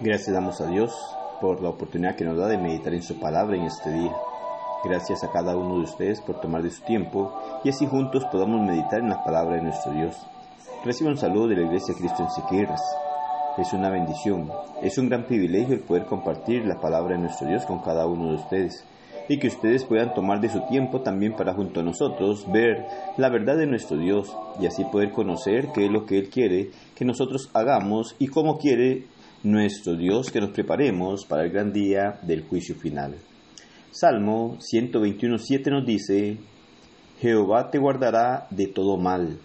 Gracias 0.00 0.34
damos 0.34 0.60
a 0.60 0.66
Dios 0.66 0.92
por 1.40 1.62
la 1.62 1.68
oportunidad 1.68 2.16
que 2.16 2.24
nos 2.24 2.36
da 2.36 2.48
de 2.48 2.58
meditar 2.58 2.92
en 2.94 3.02
su 3.02 3.20
palabra 3.20 3.56
en 3.56 3.62
este 3.62 3.92
día. 3.92 4.12
Gracias 4.84 5.22
a 5.22 5.30
cada 5.30 5.56
uno 5.56 5.76
de 5.76 5.84
ustedes 5.84 6.20
por 6.20 6.40
tomar 6.40 6.64
de 6.64 6.72
su 6.72 6.82
tiempo 6.82 7.32
y 7.62 7.68
así 7.68 7.86
juntos 7.86 8.24
podamos 8.24 8.60
meditar 8.60 8.98
en 8.98 9.10
la 9.10 9.22
palabra 9.22 9.54
de 9.54 9.62
nuestro 9.62 9.92
Dios. 9.92 10.16
Reciba 10.84 11.10
un 11.10 11.16
saludo 11.16 11.46
de 11.46 11.56
la 11.56 11.62
Iglesia 11.62 11.94
Cristo 11.96 12.24
en 12.24 12.30
Siquirres. 12.30 12.80
Es 13.56 13.72
una 13.72 13.88
bendición, 13.88 14.50
es 14.82 14.98
un 14.98 15.08
gran 15.08 15.26
privilegio 15.26 15.76
el 15.76 15.82
poder 15.82 16.06
compartir 16.06 16.66
la 16.66 16.80
palabra 16.80 17.14
de 17.14 17.22
nuestro 17.22 17.46
Dios 17.46 17.64
con 17.64 17.78
cada 17.78 18.04
uno 18.04 18.30
de 18.30 18.34
ustedes 18.34 18.84
y 19.28 19.38
que 19.38 19.46
ustedes 19.46 19.84
puedan 19.84 20.12
tomar 20.12 20.40
de 20.40 20.50
su 20.50 20.60
tiempo 20.66 21.02
también 21.02 21.34
para 21.36 21.54
junto 21.54 21.80
a 21.80 21.84
nosotros 21.84 22.50
ver 22.50 22.84
la 23.16 23.30
verdad 23.30 23.56
de 23.56 23.66
nuestro 23.66 23.96
Dios 23.96 24.36
y 24.60 24.66
así 24.66 24.84
poder 24.84 25.12
conocer 25.12 25.68
qué 25.72 25.86
es 25.86 25.90
lo 25.90 26.04
que 26.04 26.18
Él 26.18 26.30
quiere 26.30 26.70
que 26.96 27.04
nosotros 27.04 27.48
hagamos 27.54 28.16
y 28.18 28.26
cómo 28.26 28.58
quiere 28.58 29.06
nuestro 29.44 29.94
Dios 29.94 30.30
que 30.30 30.40
nos 30.40 30.50
preparemos 30.50 31.26
para 31.26 31.44
el 31.44 31.50
gran 31.50 31.70
día 31.70 32.18
del 32.22 32.44
juicio 32.44 32.74
final. 32.76 33.14
Salmo 33.90 34.56
121.7 34.58 35.70
nos 35.70 35.84
dice, 35.84 36.38
Jehová 37.20 37.70
te 37.70 37.78
guardará 37.78 38.46
de 38.50 38.66
todo 38.68 38.96
mal, 38.96 39.38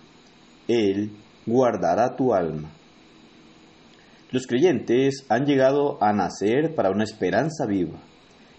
Él 0.69 1.11
guardará 1.45 2.15
tu 2.15 2.33
alma. 2.33 2.71
Los 4.31 4.47
creyentes 4.47 5.25
han 5.27 5.45
llegado 5.45 6.01
a 6.01 6.13
nacer 6.13 6.75
para 6.75 6.91
una 6.91 7.03
esperanza 7.03 7.65
viva. 7.65 7.99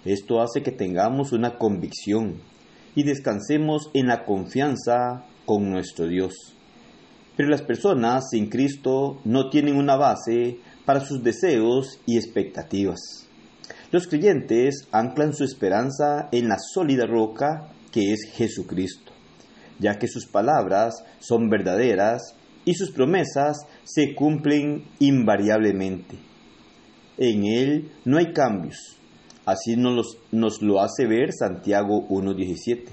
Esto 0.05 0.43
hace 0.43 0.63
que 0.63 0.73
tengamos 0.73 1.33
una 1.33 1.57
convicción 1.57 2.43
y 2.95 3.05
descansemos 3.05 3.91
en 3.95 4.09
la 4.09 4.27
confianza 4.27 5.25
con 5.47 5.71
nuestro 5.71 6.07
Dios. 6.07 6.35
Pero 7.37 7.49
las 7.49 7.63
personas 7.63 8.29
sin 8.31 8.51
Cristo 8.51 9.21
no 9.25 9.49
tienen 9.49 9.77
una 9.77 9.97
base 9.97 10.59
para 10.91 11.07
sus 11.07 11.23
deseos 11.23 12.01
y 12.05 12.17
expectativas. 12.17 13.29
Los 13.93 14.09
creyentes 14.09 14.89
anclan 14.91 15.35
su 15.35 15.45
esperanza 15.45 16.29
en 16.33 16.49
la 16.49 16.57
sólida 16.59 17.07
roca 17.07 17.69
que 17.93 18.13
es 18.13 18.29
Jesucristo, 18.33 19.13
ya 19.79 20.01
que 20.01 20.09
sus 20.09 20.27
palabras 20.27 21.05
son 21.21 21.49
verdaderas 21.49 22.35
y 22.65 22.75
sus 22.75 22.91
promesas 22.91 23.59
se 23.85 24.17
cumplen 24.17 24.83
invariablemente. 24.99 26.17
En 27.19 27.45
Él 27.45 27.93
no 28.05 28.19
hay 28.19 28.33
cambios. 28.33 28.99
Así 29.47 29.77
nos, 29.77 30.19
lo 30.61 30.81
hace 30.81 31.07
ver 31.07 31.33
Santiago 31.33 32.09
1.17. 32.09 32.87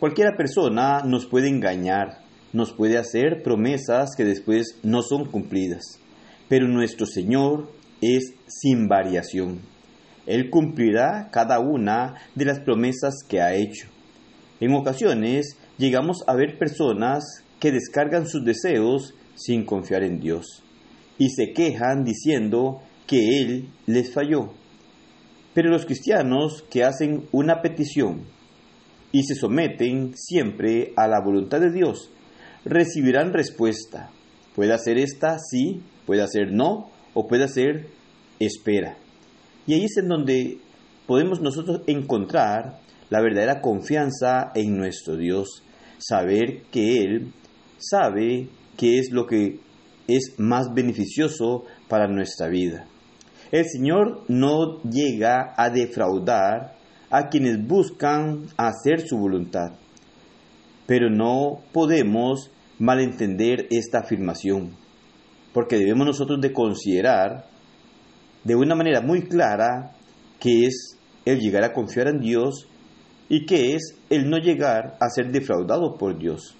Cualquiera 0.00 0.34
persona 0.34 1.02
nos 1.04 1.26
puede 1.26 1.50
engañar, 1.50 2.22
nos 2.54 2.72
puede 2.72 2.96
hacer 2.96 3.42
promesas 3.42 4.16
que 4.16 4.24
después 4.24 4.78
no 4.82 5.02
son 5.02 5.26
cumplidas 5.26 6.01
pero 6.52 6.68
nuestro 6.68 7.06
Señor 7.06 7.72
es 8.02 8.34
sin 8.46 8.86
variación. 8.86 9.60
Él 10.26 10.50
cumplirá 10.50 11.30
cada 11.32 11.60
una 11.60 12.16
de 12.34 12.44
las 12.44 12.60
promesas 12.60 13.24
que 13.26 13.40
ha 13.40 13.54
hecho. 13.54 13.88
En 14.60 14.74
ocasiones 14.74 15.56
llegamos 15.78 16.22
a 16.26 16.34
ver 16.34 16.58
personas 16.58 17.42
que 17.58 17.72
descargan 17.72 18.28
sus 18.28 18.44
deseos 18.44 19.14
sin 19.34 19.64
confiar 19.64 20.02
en 20.02 20.20
Dios 20.20 20.62
y 21.16 21.30
se 21.30 21.54
quejan 21.54 22.04
diciendo 22.04 22.82
que 23.06 23.40
Él 23.40 23.70
les 23.86 24.12
falló. 24.12 24.52
Pero 25.54 25.70
los 25.70 25.86
cristianos 25.86 26.66
que 26.68 26.84
hacen 26.84 27.28
una 27.32 27.62
petición 27.62 28.24
y 29.10 29.22
se 29.22 29.36
someten 29.36 30.12
siempre 30.16 30.92
a 30.98 31.08
la 31.08 31.22
voluntad 31.24 31.60
de 31.60 31.72
Dios 31.72 32.10
recibirán 32.66 33.32
respuesta. 33.32 34.10
Puede 34.54 34.72
hacer 34.72 34.98
esta 34.98 35.38
sí 35.38 35.82
Puede 36.06 36.22
hacer 36.22 36.52
no 36.52 36.90
o 37.14 37.26
puede 37.28 37.44
hacer 37.44 37.86
espera. 38.38 38.96
Y 39.66 39.74
ahí 39.74 39.84
es 39.84 39.96
en 39.98 40.08
donde 40.08 40.58
podemos 41.06 41.40
nosotros 41.40 41.82
encontrar 41.86 42.80
la 43.10 43.20
verdadera 43.20 43.60
confianza 43.60 44.50
en 44.54 44.76
nuestro 44.76 45.16
Dios, 45.16 45.62
saber 45.98 46.62
que 46.70 47.02
Él 47.02 47.32
sabe 47.78 48.48
qué 48.76 48.98
es 48.98 49.12
lo 49.12 49.26
que 49.26 49.60
es 50.08 50.34
más 50.38 50.72
beneficioso 50.74 51.64
para 51.88 52.08
nuestra 52.08 52.48
vida. 52.48 52.86
El 53.52 53.66
Señor 53.68 54.24
no 54.28 54.82
llega 54.82 55.54
a 55.56 55.68
defraudar 55.68 56.74
a 57.10 57.28
quienes 57.28 57.64
buscan 57.64 58.46
hacer 58.56 59.06
su 59.06 59.18
voluntad, 59.18 59.72
pero 60.86 61.10
no 61.10 61.60
podemos 61.72 62.50
malentender 62.82 63.68
esta 63.70 64.00
afirmación 64.00 64.82
porque 65.52 65.76
debemos 65.76 66.06
nosotros 66.06 66.40
de 66.40 66.52
considerar 66.52 67.46
de 68.44 68.56
una 68.56 68.74
manera 68.74 69.00
muy 69.00 69.22
clara 69.22 69.92
que 70.40 70.64
es 70.66 70.98
el 71.24 71.38
llegar 71.38 71.62
a 71.64 71.72
confiar 71.72 72.08
en 72.08 72.20
Dios 72.20 72.66
y 73.28 73.46
que 73.46 73.74
es 73.74 73.94
el 74.10 74.28
no 74.28 74.38
llegar 74.38 74.96
a 75.00 75.08
ser 75.08 75.30
defraudado 75.30 75.96
por 75.96 76.18
Dios. 76.18 76.56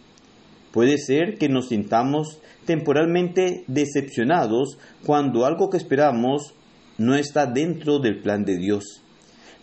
Puede 0.70 0.96
ser 0.98 1.36
que 1.38 1.48
nos 1.48 1.68
sintamos 1.68 2.40
temporalmente 2.64 3.64
decepcionados 3.66 4.78
cuando 5.04 5.44
algo 5.44 5.68
que 5.68 5.76
esperamos 5.76 6.54
no 6.98 7.14
está 7.14 7.46
dentro 7.46 7.98
del 7.98 8.22
plan 8.22 8.44
de 8.44 8.56
Dios, 8.56 9.02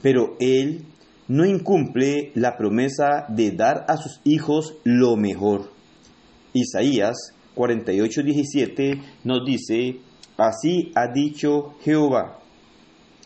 pero 0.01 0.35
Él 0.39 0.85
no 1.27 1.45
incumple 1.45 2.31
la 2.35 2.57
promesa 2.57 3.25
de 3.29 3.51
dar 3.51 3.85
a 3.87 3.97
sus 3.97 4.19
hijos 4.23 4.75
lo 4.83 5.15
mejor. 5.15 5.78
Isaías 6.53 7.17
48:17 7.55 9.01
nos 9.23 9.45
dice, 9.45 9.99
así 10.37 10.91
ha 10.95 11.07
dicho 11.11 11.75
Jehová, 11.81 12.39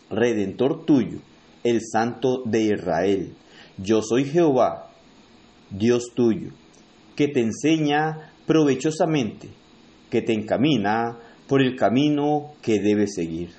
redentor 0.09 0.85
tuyo, 0.85 1.19
el 1.63 1.81
santo 1.81 2.43
de 2.45 2.73
Israel. 2.73 3.33
Yo 3.77 4.01
soy 4.01 4.25
Jehová, 4.25 4.91
Dios 5.69 6.11
tuyo, 6.15 6.51
que 7.15 7.27
te 7.27 7.41
enseña 7.41 8.33
provechosamente, 8.45 9.49
que 10.09 10.21
te 10.21 10.33
encamina 10.33 11.17
por 11.47 11.61
el 11.61 11.75
camino 11.75 12.53
que 12.61 12.79
debes 12.79 13.13
seguir. 13.15 13.51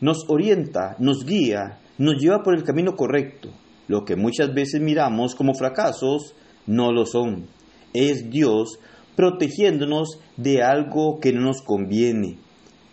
Nos 0.00 0.24
orienta, 0.28 0.96
nos 0.98 1.24
guía, 1.24 1.78
nos 1.98 2.20
lleva 2.20 2.42
por 2.42 2.54
el 2.54 2.64
camino 2.64 2.96
correcto. 2.96 3.50
Lo 3.86 4.04
que 4.04 4.16
muchas 4.16 4.52
veces 4.54 4.80
miramos 4.80 5.34
como 5.34 5.54
fracasos, 5.54 6.34
no 6.66 6.92
lo 6.92 7.06
son. 7.06 7.46
Es 7.94 8.28
Dios 8.28 8.78
protegiéndonos 9.16 10.20
de 10.36 10.62
algo 10.62 11.20
que 11.20 11.32
no 11.32 11.40
nos 11.40 11.62
conviene 11.62 12.38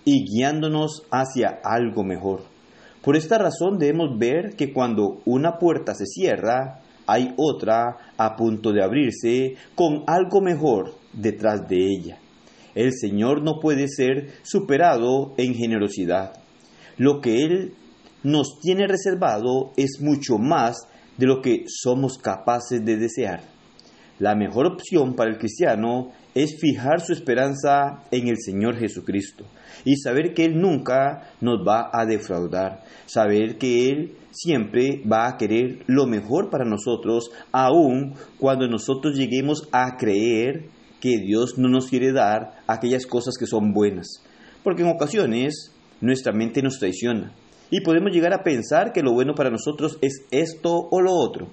y 0.06 0.26
guiándonos 0.26 1.04
hacia 1.12 1.60
algo 1.64 2.04
mejor. 2.04 2.44
Por 3.04 3.16
esta 3.16 3.38
razón 3.38 3.80
debemos 3.80 4.18
ver 4.18 4.56
que 4.56 4.72
cuando 4.72 5.22
una 5.26 5.58
puerta 5.58 5.96
se 5.96 6.06
cierra, 6.06 6.82
hay 7.08 7.34
otra 7.38 7.98
a 8.18 8.36
punto 8.36 8.72
de 8.72 8.84
abrirse 8.84 9.56
con 9.76 10.04
algo 10.08 10.42
mejor 10.42 10.94
detrás 11.14 11.68
de 11.68 11.78
ella. 11.78 12.20
El 12.76 12.94
Señor 12.94 13.44
no 13.44 13.60
puede 13.60 13.88
ser 13.88 14.30
superado 14.44 15.34
en 15.38 15.56
generosidad. 15.56 16.34
Lo 16.98 17.20
que 17.20 17.44
Él 17.44 17.74
nos 18.24 18.60
tiene 18.62 18.88
reservado 18.88 19.72
es 19.78 20.00
mucho 20.00 20.38
más 20.38 20.78
de 21.18 21.26
lo 21.26 21.42
que 21.42 21.66
somos 21.68 22.18
capaces 22.18 22.86
de 22.86 22.98
desear. 22.98 23.42
La 24.22 24.36
mejor 24.36 24.68
opción 24.68 25.16
para 25.16 25.32
el 25.32 25.40
cristiano 25.40 26.12
es 26.36 26.56
fijar 26.62 27.02
su 27.02 27.12
esperanza 27.12 28.04
en 28.12 28.28
el 28.28 28.38
Señor 28.38 28.78
Jesucristo 28.78 29.46
y 29.84 29.96
saber 29.96 30.36
que 30.36 30.46
Él 30.46 30.62
nunca 30.62 31.32
nos 31.42 31.68
va 31.68 31.90
a 31.92 32.06
defraudar, 32.06 32.84
saber 33.08 33.58
que 33.58 33.90
Él 33.90 34.12
siempre 34.30 35.02
va 35.12 35.28
a 35.28 35.38
querer 35.38 35.80
lo 35.88 36.06
mejor 36.06 36.52
para 36.52 36.66
nosotros, 36.66 37.32
aun 37.52 38.14
cuando 38.38 38.68
nosotros 38.68 39.18
lleguemos 39.18 39.68
a 39.72 39.98
creer 39.98 40.66
que 41.00 41.18
Dios 41.18 41.58
no 41.58 41.68
nos 41.68 41.88
quiere 41.88 42.12
dar 42.12 42.62
aquellas 42.68 43.08
cosas 43.08 43.34
que 43.40 43.48
son 43.48 43.74
buenas. 43.74 44.24
Porque 44.64 44.84
en 44.84 44.90
ocasiones 44.90 45.74
nuestra 46.00 46.32
mente 46.32 46.62
nos 46.62 46.78
traiciona 46.78 47.34
y 47.72 47.82
podemos 47.82 48.12
llegar 48.12 48.36
a 48.36 48.44
pensar 48.44 48.94
que 48.94 49.02
lo 49.02 49.14
bueno 49.14 49.34
para 49.34 49.50
nosotros 49.50 49.98
es 50.02 50.28
esto 50.30 50.90
o 50.92 51.02
lo 51.02 51.12
otro 51.12 51.48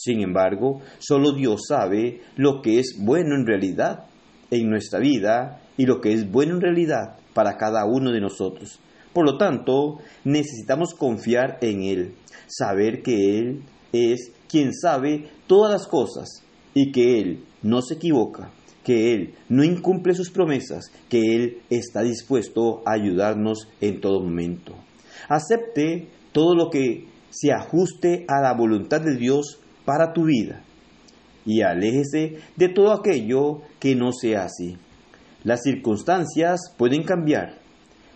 sin 0.00 0.22
embargo, 0.22 0.80
solo 0.98 1.32
Dios 1.32 1.62
sabe 1.68 2.22
lo 2.36 2.62
que 2.62 2.78
es 2.78 2.96
bueno 2.98 3.34
en 3.34 3.46
realidad 3.46 4.06
en 4.50 4.70
nuestra 4.70 4.98
vida 4.98 5.60
y 5.76 5.86
lo 5.86 6.00
que 6.00 6.12
es 6.12 6.30
bueno 6.30 6.54
en 6.54 6.60
realidad 6.60 7.16
para 7.34 7.56
cada 7.56 7.84
uno 7.84 8.10
de 8.10 8.20
nosotros. 8.20 8.80
Por 9.12 9.24
lo 9.24 9.36
tanto, 9.36 9.98
necesitamos 10.24 10.94
confiar 10.94 11.58
en 11.60 11.82
Él, 11.82 12.14
saber 12.46 13.02
que 13.02 13.38
Él 13.38 13.62
es 13.92 14.32
quien 14.48 14.72
sabe 14.72 15.28
todas 15.46 15.72
las 15.72 15.86
cosas 15.86 16.44
y 16.74 16.92
que 16.92 17.20
Él 17.20 17.44
no 17.62 17.82
se 17.82 17.94
equivoca, 17.94 18.50
que 18.84 19.14
Él 19.14 19.34
no 19.48 19.64
incumple 19.64 20.14
sus 20.14 20.30
promesas, 20.30 20.90
que 21.08 21.36
Él 21.36 21.58
está 21.70 22.02
dispuesto 22.02 22.82
a 22.86 22.92
ayudarnos 22.92 23.68
en 23.80 24.00
todo 24.00 24.20
momento. 24.20 24.74
Acepte 25.28 26.08
todo 26.32 26.54
lo 26.54 26.70
que 26.70 27.06
se 27.30 27.52
ajuste 27.52 28.24
a 28.28 28.40
la 28.40 28.54
voluntad 28.54 29.00
de 29.00 29.16
Dios 29.16 29.60
para 29.84 30.12
tu 30.12 30.24
vida 30.24 30.62
y 31.44 31.62
aléjese 31.62 32.38
de 32.56 32.68
todo 32.68 32.92
aquello 32.92 33.62
que 33.78 33.94
no 33.94 34.12
sea 34.12 34.44
así. 34.44 34.76
Las 35.42 35.62
circunstancias 35.62 36.60
pueden 36.76 37.02
cambiar, 37.02 37.54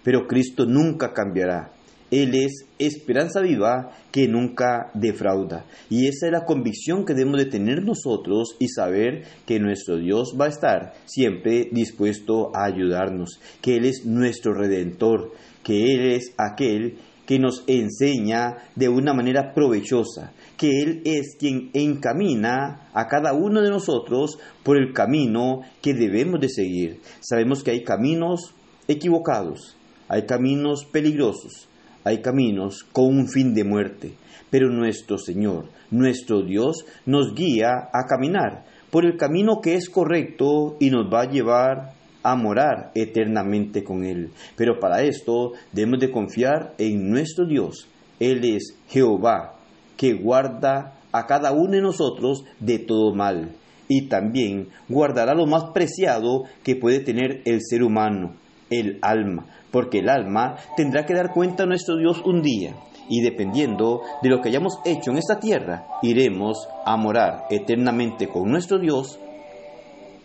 pero 0.02 0.26
Cristo 0.26 0.66
nunca 0.66 1.12
cambiará. 1.12 1.72
Él 2.10 2.34
es 2.34 2.66
esperanza 2.78 3.40
viva 3.40 3.90
que 4.12 4.28
nunca 4.28 4.90
defrauda. 4.94 5.64
Y 5.90 6.06
esa 6.06 6.26
es 6.26 6.32
la 6.32 6.44
convicción 6.44 7.04
que 7.04 7.14
debemos 7.14 7.40
de 7.40 7.46
tener 7.46 7.82
nosotros 7.82 8.56
y 8.60 8.68
saber 8.68 9.24
que 9.46 9.58
nuestro 9.58 9.96
Dios 9.96 10.36
va 10.38 10.44
a 10.44 10.50
estar 10.50 10.92
siempre 11.06 11.68
dispuesto 11.72 12.54
a 12.54 12.66
ayudarnos, 12.66 13.40
que 13.60 13.76
Él 13.76 13.86
es 13.86 14.04
nuestro 14.04 14.52
redentor, 14.52 15.32
que 15.64 15.94
Él 15.94 16.12
es 16.12 16.34
aquel 16.36 16.98
que 17.26 17.38
nos 17.38 17.64
enseña 17.66 18.58
de 18.74 18.88
una 18.88 19.14
manera 19.14 19.52
provechosa, 19.54 20.32
que 20.56 20.82
Él 20.82 21.02
es 21.04 21.36
quien 21.38 21.70
encamina 21.72 22.88
a 22.92 23.06
cada 23.08 23.32
uno 23.32 23.62
de 23.62 23.70
nosotros 23.70 24.38
por 24.62 24.76
el 24.76 24.92
camino 24.92 25.60
que 25.80 25.94
debemos 25.94 26.40
de 26.40 26.48
seguir. 26.48 27.00
Sabemos 27.20 27.62
que 27.62 27.70
hay 27.70 27.82
caminos 27.82 28.54
equivocados, 28.88 29.76
hay 30.08 30.26
caminos 30.26 30.84
peligrosos, 30.84 31.68
hay 32.04 32.20
caminos 32.20 32.84
con 32.92 33.06
un 33.06 33.28
fin 33.28 33.54
de 33.54 33.64
muerte, 33.64 34.14
pero 34.50 34.68
nuestro 34.68 35.18
Señor, 35.18 35.68
nuestro 35.90 36.42
Dios, 36.42 36.84
nos 37.06 37.34
guía 37.34 37.88
a 37.92 38.04
caminar 38.06 38.66
por 38.90 39.06
el 39.06 39.16
camino 39.16 39.60
que 39.60 39.74
es 39.74 39.88
correcto 39.88 40.76
y 40.78 40.90
nos 40.90 41.12
va 41.12 41.22
a 41.22 41.30
llevar 41.30 41.93
a 42.24 42.34
morar 42.34 42.90
eternamente 42.96 43.84
con 43.84 44.04
Él. 44.04 44.30
Pero 44.56 44.80
para 44.80 45.02
esto 45.02 45.52
debemos 45.70 46.00
de 46.00 46.10
confiar 46.10 46.74
en 46.78 47.08
nuestro 47.08 47.46
Dios. 47.46 47.86
Él 48.18 48.44
es 48.44 48.76
Jehová, 48.88 49.54
que 49.96 50.14
guarda 50.14 50.94
a 51.12 51.26
cada 51.26 51.52
uno 51.52 51.70
de 51.70 51.82
nosotros 51.82 52.44
de 52.58 52.80
todo 52.80 53.14
mal. 53.14 53.52
Y 53.86 54.08
también 54.08 54.70
guardará 54.88 55.34
lo 55.34 55.46
más 55.46 55.66
preciado 55.72 56.44
que 56.64 56.74
puede 56.74 56.98
tener 57.00 57.42
el 57.44 57.60
ser 57.62 57.84
humano, 57.84 58.34
el 58.70 58.98
alma 59.02 59.46
porque 59.74 59.98
el 59.98 60.08
alma 60.08 60.54
tendrá 60.76 61.04
que 61.04 61.14
dar 61.14 61.32
cuenta 61.32 61.64
a 61.64 61.66
nuestro 61.66 61.96
Dios 61.96 62.22
un 62.24 62.42
día, 62.42 62.76
y 63.08 63.22
dependiendo 63.22 64.02
de 64.22 64.28
lo 64.28 64.40
que 64.40 64.48
hayamos 64.48 64.78
hecho 64.84 65.10
en 65.10 65.18
esta 65.18 65.40
tierra, 65.40 65.84
iremos 66.00 66.68
a 66.86 66.96
morar 66.96 67.46
eternamente 67.50 68.28
con 68.28 68.48
nuestro 68.48 68.78
Dios 68.78 69.18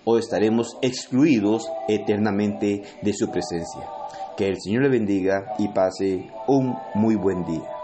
o 0.09 0.17
estaremos 0.17 0.75
excluidos 0.81 1.69
eternamente 1.87 2.81
de 3.03 3.13
su 3.13 3.29
presencia. 3.29 3.87
Que 4.35 4.47
el 4.47 4.59
Señor 4.59 4.83
le 4.83 4.89
bendiga 4.89 5.53
y 5.59 5.67
pase 5.67 6.31
un 6.47 6.75
muy 6.95 7.15
buen 7.15 7.45
día. 7.45 7.78